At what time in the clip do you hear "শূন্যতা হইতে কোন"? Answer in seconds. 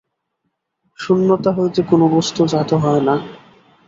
0.99-2.01